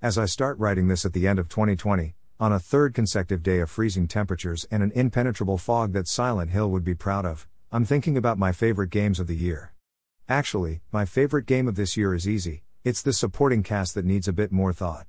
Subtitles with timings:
[0.00, 3.58] As I start writing this at the end of 2020, on a third consecutive day
[3.58, 7.84] of freezing temperatures and an impenetrable fog that Silent Hill would be proud of, I'm
[7.84, 9.72] thinking about my favorite games of the year.
[10.28, 14.28] Actually, my favorite game of this year is easy it's the supporting cast that needs
[14.28, 15.08] a bit more thought.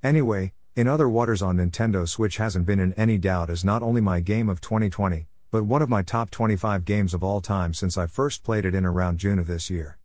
[0.00, 4.00] Anyway, in other waters on Nintendo Switch hasn't been in any doubt as not only
[4.00, 7.98] my game of 2020, but one of my top 25 games of all time since
[7.98, 9.98] I first played it in around June of this year.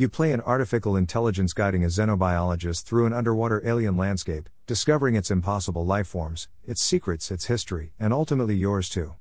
[0.00, 5.28] You play an artificial intelligence guiding a xenobiologist through an underwater alien landscape, discovering its
[5.28, 9.16] impossible life forms, its secrets, its history, and ultimately yours too.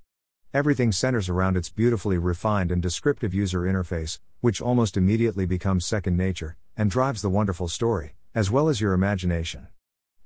[0.53, 6.15] Everything centers around its beautifully refined and descriptive user interface, which almost immediately becomes second
[6.15, 9.69] nature, and drives the wonderful story, as well as your imagination.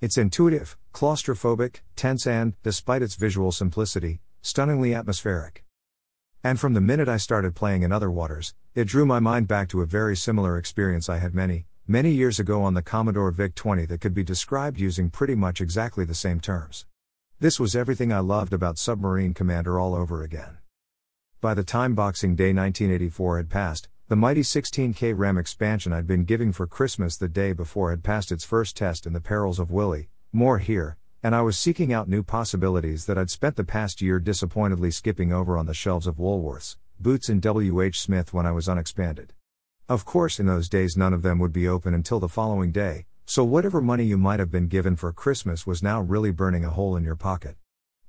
[0.02, 5.64] It's intuitive, claustrophobic, tense, and, despite its visual simplicity, stunningly atmospheric.
[6.44, 9.70] And from the minute I started playing in other waters, it drew my mind back
[9.70, 13.54] to a very similar experience I had many, many years ago on the Commodore VIC
[13.54, 16.88] 20 that could be described using pretty much exactly the same terms.
[17.40, 20.58] This was everything I loved about Submarine Commander all over again.
[21.42, 26.24] By the time Boxing Day 1984 had passed, the mighty 16K RAM expansion I'd been
[26.24, 29.70] giving for Christmas the day before had passed its first test in the perils of
[29.70, 34.02] Willy, more here, and I was seeking out new possibilities that I'd spent the past
[34.02, 38.52] year disappointedly skipping over on the shelves of Woolworths, Boots, and WH Smith when I
[38.52, 39.34] was unexpanded.
[39.88, 43.06] Of course, in those days, none of them would be open until the following day,
[43.34, 46.70] so, whatever money you might have been given for Christmas was now really burning a
[46.70, 47.56] hole in your pocket.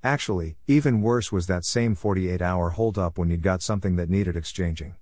[0.03, 4.11] Actually, even worse was that same 48 hour hold up when you'd got something that
[4.11, 4.97] needed exchanging.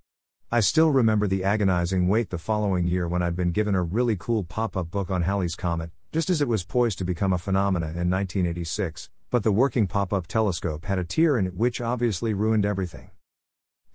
[0.52, 4.14] I still remember the agonizing wait the following year when I'd been given a really
[4.14, 7.38] cool pop up book on Halley's Comet, just as it was poised to become a
[7.38, 11.80] phenomenon in 1986, but the working pop up telescope had a tear in it which
[11.80, 13.10] obviously ruined everything.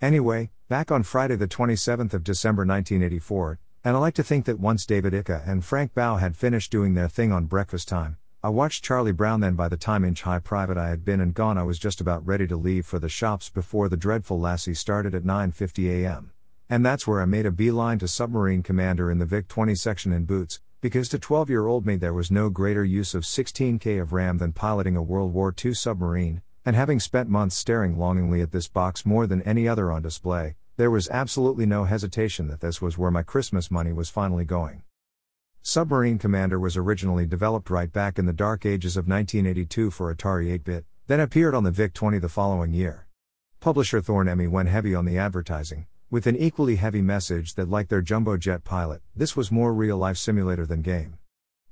[0.00, 4.58] Anyway, back on Friday the 27th of December 1984, and I like to think that
[4.58, 8.48] once David Icke and Frank Bough had finished doing their thing on breakfast time, I
[8.48, 11.58] watched Charlie Brown then by the time inch high private Eye had been and gone
[11.58, 15.14] I was just about ready to leave for the shops before the dreadful lassie started
[15.14, 16.32] at 9:50 a.m.
[16.70, 20.12] And that's where I made a beeline to submarine commander in the Vic 20 section
[20.12, 24.38] in boots, because to 12-year-old me there was no greater use of 16k of RAM
[24.38, 28.68] than piloting a World War II submarine, and having spent months staring longingly at this
[28.68, 32.96] box more than any other on display, there was absolutely no hesitation that this was
[32.96, 34.84] where my Christmas money was finally going.
[35.60, 40.52] Submarine Commander was originally developed right back in the dark ages of 1982 for Atari
[40.52, 43.08] 8 bit, then appeared on the VIC 20 the following year.
[43.58, 47.88] Publisher Thorn EMI went heavy on the advertising, with an equally heavy message that, like
[47.88, 51.18] their jumbo jet pilot, this was more real life simulator than game.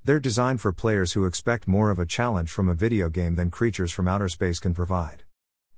[0.04, 3.50] They're designed for players who expect more of a challenge from a video game than
[3.50, 5.22] creatures from outer space can provide.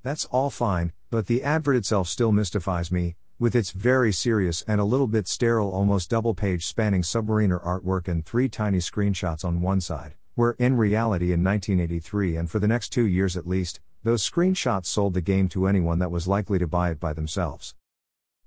[0.03, 4.81] That's all fine, but the advert itself still mystifies me, with its very serious and
[4.81, 9.61] a little bit sterile almost double page spanning submariner artwork and three tiny screenshots on
[9.61, 13.81] one side, where in reality in 1983 and for the next two years at least,
[14.03, 17.76] those screenshots sold the game to anyone that was likely to buy it by themselves.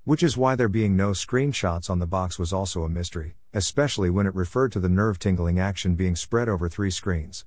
[0.10, 4.10] Which is why there being no screenshots on the box was also a mystery, especially
[4.10, 7.46] when it referred to the nerve tingling action being spread over three screens.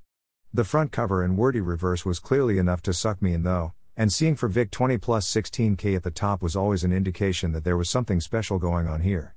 [0.55, 4.13] The front cover and wordy reverse was clearly enough to suck me in though, and
[4.13, 7.77] seeing for VIC 20 plus 16K at the top was always an indication that there
[7.77, 9.35] was something special going on here.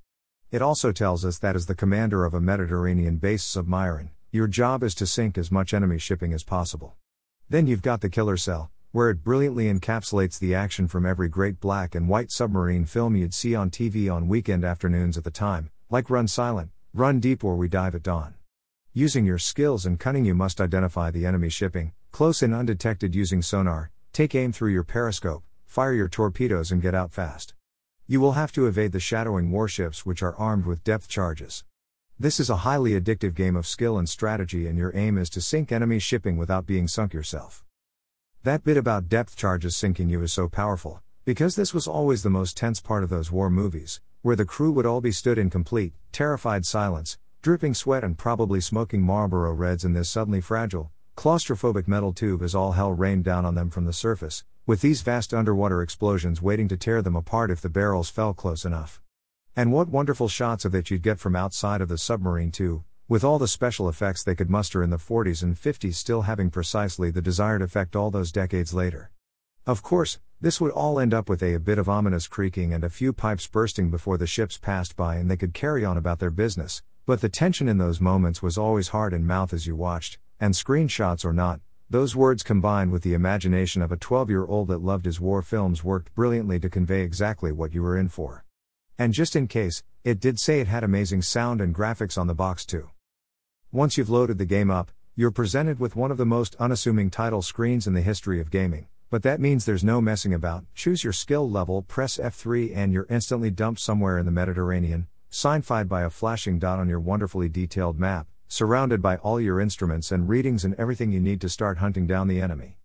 [0.51, 4.83] It also tells us that as the commander of a Mediterranean based submarine, your job
[4.83, 6.93] is to sink as much enemy shipping as possible.
[7.49, 11.59] Then you've got the killer sell, where it brilliantly encapsulates the action from every great
[11.59, 15.69] black and white submarine film you'd see on TV on weekend afternoons at the time,
[15.89, 18.35] like Run Silent, Run Deep, or We Dive at Dawn.
[18.93, 23.41] Using your skills and cunning, you must identify the enemy shipping, close and undetected using
[23.41, 27.53] sonar, Take aim through your periscope, fire your torpedoes, and get out fast.
[28.07, 31.65] You will have to evade the shadowing warships, which are armed with depth charges.
[32.17, 35.41] This is a highly addictive game of skill and strategy, and your aim is to
[35.41, 37.65] sink enemy shipping without being sunk yourself.
[38.45, 42.29] That bit about depth charges sinking you is so powerful, because this was always the
[42.29, 45.49] most tense part of those war movies, where the crew would all be stood in
[45.49, 51.87] complete, terrified silence, dripping sweat and probably smoking Marlboro Reds in this suddenly fragile, claustrophobic
[51.87, 55.33] metal tube as all hell rained down on them from the surface, with these vast
[55.33, 59.01] underwater explosions waiting to tear them apart if the barrels fell close enough.
[59.55, 63.23] And what wonderful shots of it you'd get from outside of the submarine, too, with
[63.23, 67.11] all the special effects they could muster in the 40s and 50s still having precisely
[67.11, 69.11] the desired effect all those decades later.
[69.67, 72.83] Of course, this would all end up with a, a bit of ominous creaking and
[72.83, 76.17] a few pipes bursting before the ships passed by and they could carry on about
[76.17, 79.75] their business, but the tension in those moments was always hard in mouth as you
[79.75, 81.59] watched, and screenshots or not,
[81.91, 85.43] those words combined with the imagination of a 12 year old that loved his war
[85.43, 88.43] films worked brilliantly to convey exactly what you were in for.
[88.97, 92.33] And just in case, it did say it had amazing sound and graphics on the
[92.33, 92.89] box too.
[93.75, 97.41] Once you've loaded the game up, you're presented with one of the most unassuming title
[97.41, 98.87] screens in the history of gaming.
[99.09, 100.63] But that means there's no messing about.
[100.73, 105.89] Choose your skill level, press F3, and you're instantly dumped somewhere in the Mediterranean, signified
[105.89, 110.29] by a flashing dot on your wonderfully detailed map, surrounded by all your instruments and
[110.29, 112.77] readings and everything you need to start hunting down the enemy.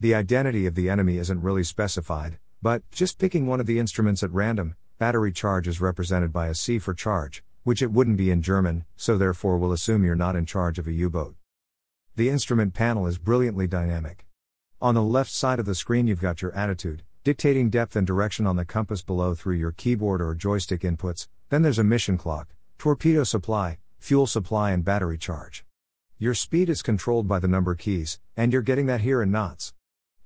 [0.00, 4.24] The identity of the enemy isn't really specified, but, just picking one of the instruments
[4.24, 8.30] at random, battery charge is represented by a C for charge, which it wouldn't be
[8.30, 11.34] in German, so therefore we'll assume you're not in charge of a U boat.
[12.16, 14.26] The instrument panel is brilliantly dynamic.
[14.80, 18.46] On the left side of the screen, you've got your attitude, dictating depth and direction
[18.46, 21.28] on the compass below through your keyboard or joystick inputs.
[21.50, 22.48] Then there's a mission clock,
[22.78, 25.64] torpedo supply, fuel supply, and battery charge.
[26.18, 29.72] Your speed is controlled by the number keys, and you're getting that here in knots.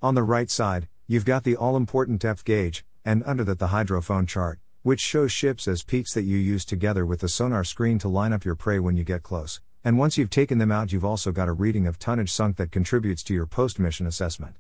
[0.01, 3.69] On the right side, you've got the all important depth gauge, and under that the
[3.69, 7.99] hydrophone chart, which shows ships as peaks that you use together with the sonar screen
[7.99, 9.61] to line up your prey when you get close.
[9.83, 12.71] And once you've taken them out, you've also got a reading of tonnage sunk that
[12.71, 14.55] contributes to your post mission assessment.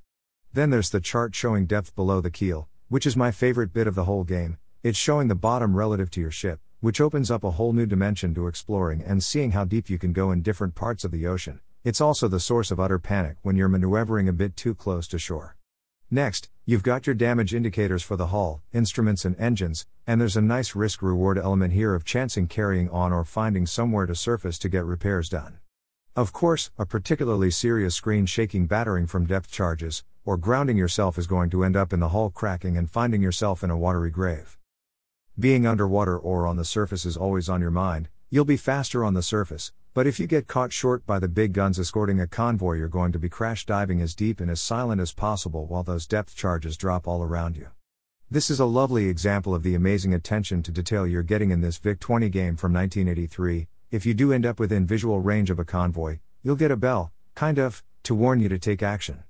[0.52, 3.94] Then there's the chart showing depth below the keel, which is my favorite bit of
[3.94, 4.58] the whole game.
[4.82, 8.34] It's showing the bottom relative to your ship, which opens up a whole new dimension
[8.34, 11.60] to exploring and seeing how deep you can go in different parts of the ocean.
[11.84, 15.20] It's also the source of utter panic when you're maneuvering a bit too close to
[15.20, 15.56] shore.
[16.10, 20.42] Next, you've got your damage indicators for the hull, instruments, and engines, and there's a
[20.42, 24.68] nice risk reward element here of chancing carrying on or finding somewhere to surface to
[24.68, 25.60] get repairs done.
[26.16, 31.28] Of course, a particularly serious screen shaking battering from depth charges, or grounding yourself is
[31.28, 34.58] going to end up in the hull cracking and finding yourself in a watery grave.
[35.38, 39.14] Being underwater or on the surface is always on your mind, you'll be faster on
[39.14, 42.74] the surface, but if you get caught short by the big guns escorting a convoy,
[42.74, 46.06] you're going to be crash diving as deep and as silent as possible while those
[46.06, 47.68] depth charges drop all around you.
[48.30, 51.78] This is a lovely example of the amazing attention to detail you're getting in this
[51.78, 53.68] VIC 20 game from 1983.
[53.90, 57.10] If you do end up within visual range of a convoy, you'll get a bell,
[57.34, 59.24] kind of, to warn you to take action.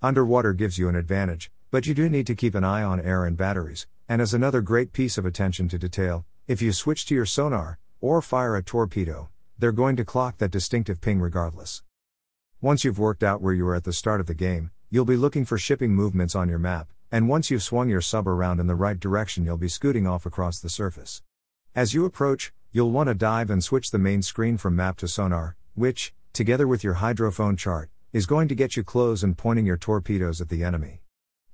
[0.00, 3.26] Underwater gives you an advantage, but you do need to keep an eye on air
[3.26, 7.14] and batteries, and as another great piece of attention to detail, if you switch to
[7.14, 11.82] your sonar, or fire a torpedo, they're going to clock that distinctive ping regardless.
[12.60, 15.16] Once you've worked out where you are at the start of the game, you'll be
[15.16, 18.66] looking for shipping movements on your map, and once you've swung your sub around in
[18.66, 21.22] the right direction, you'll be scooting off across the surface.
[21.74, 25.08] As you approach, you'll want to dive and switch the main screen from map to
[25.08, 29.64] sonar, which, together with your hydrophone chart, is going to get you close and pointing
[29.64, 31.00] your torpedoes at the enemy.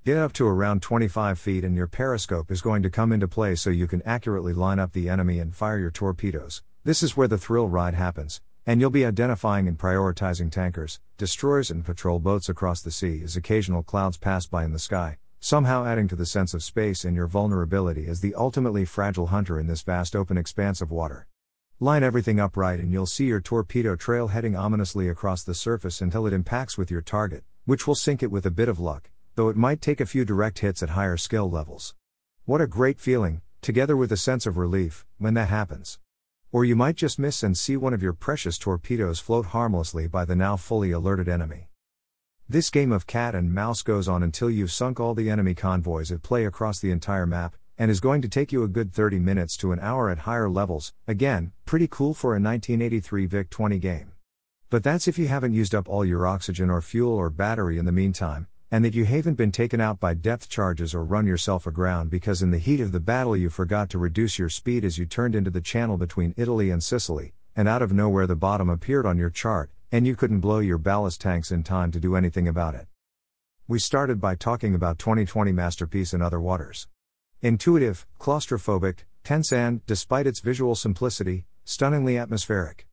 [0.05, 3.55] Get up to around 25 feet and your periscope is going to come into play
[3.55, 6.61] so you can accurately line up the enemy and fire your torpedoes.
[6.85, 11.71] This is where the thrill ride happens, and you'll be identifying and prioritizing tankers, destroyers,
[11.71, 15.85] and patrol boats across the sea as occasional clouds pass by in the sky, somehow
[15.85, 19.67] adding to the sense of space and your vulnerability as the ultimately fragile hunter in
[19.67, 21.25] this vast open expanse of water.
[21.79, 26.01] Line everything up right and you'll see your torpedo trail heading ominously across the surface
[26.01, 29.09] until it impacts with your target, which will sink it with a bit of luck,
[29.35, 31.95] though it might take a few direct hits at higher skill levels.
[32.43, 35.97] What a great feeling, together with a sense of relief, when that happens.
[36.53, 40.23] Or you might just miss and see one of your precious torpedoes float harmlessly by
[40.23, 41.69] the now fully alerted enemy.
[42.47, 46.11] This game of cat and mouse goes on until you've sunk all the enemy convoys
[46.11, 49.17] at play across the entire map, and is going to take you a good 30
[49.17, 50.93] minutes to an hour at higher levels.
[51.07, 54.11] Again, pretty cool for a 1983 VIC 20 game.
[54.69, 57.85] But that's if you haven't used up all your oxygen or fuel or battery in
[57.85, 61.67] the meantime, and that you haven't been taken out by depth charges or run yourself
[61.67, 64.97] aground because in the heat of the battle you forgot to reduce your speed as
[64.97, 68.71] you turned into the channel between Italy and Sicily, and out of nowhere the bottom
[68.71, 72.15] appeared on your chart, and you couldn't blow your ballast tanks in time to do
[72.15, 72.87] anything about it.
[73.67, 76.87] We started by talking about 2020 Masterpiece in Other Waters.
[77.43, 82.87] Intuitive, claustrophobic, tense and, despite its visual simplicity, stunningly atmospheric.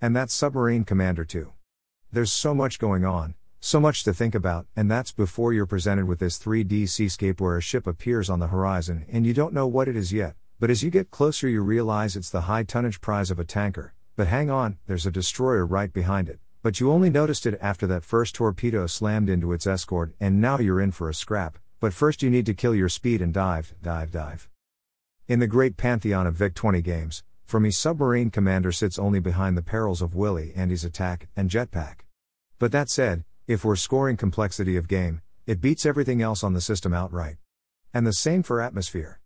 [0.00, 1.52] And that's Submarine Commander 2.
[2.12, 6.06] There's so much going on, so much to think about, and that's before you're presented
[6.06, 9.66] with this 3D seascape where a ship appears on the horizon and you don't know
[9.66, 10.34] what it is yet.
[10.60, 13.94] But as you get closer, you realize it's the high tonnage prize of a tanker.
[14.16, 16.40] But hang on, there's a destroyer right behind it.
[16.62, 20.58] But you only noticed it after that first torpedo slammed into its escort, and now
[20.58, 21.56] you're in for a scrap.
[21.80, 24.50] But first, you need to kill your speed and dive, dive, dive.
[25.26, 29.56] In the great pantheon of VIC 20 games, for me, Submarine Commander sits only behind
[29.56, 32.00] the perils of Willy Andes Attack and Jetpac.
[32.58, 36.62] But that said, if we're scoring complexity of game, it beats everything else on the
[36.62, 37.36] system outright.
[37.92, 39.20] And the same for atmosphere.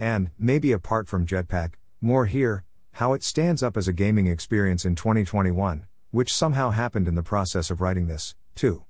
[0.00, 4.86] And, maybe apart from Jetpac, more here, how it stands up as a gaming experience
[4.86, 8.84] in 2021, which somehow happened in the process of writing this, too.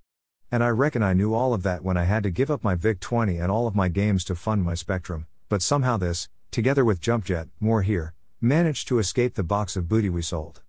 [0.53, 2.77] And I reckon I knew all of that when I had to give up my
[2.77, 6.85] VIC 20 and all of my games to fund my Spectrum, but somehow this, together
[6.85, 10.63] with JumpJet, more here, managed to escape the box of booty we sold.